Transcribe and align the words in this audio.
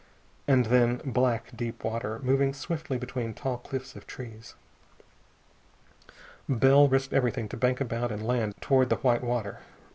And 0.47 0.65
then 0.65 0.99
black, 1.05 1.55
deep 1.55 1.83
water, 1.83 2.17
moving 2.23 2.55
swiftly 2.55 2.97
between 2.97 3.35
tall 3.35 3.59
cliffs 3.59 3.95
of 3.95 4.07
trees. 4.07 4.55
Bell 6.49 6.87
risked 6.87 7.13
everything 7.13 7.47
to 7.49 7.55
bank 7.57 7.79
about 7.79 8.11
and 8.11 8.25
land 8.25 8.55
toward 8.61 8.89
the 8.89 8.95
white 8.95 9.23
water. 9.23 9.59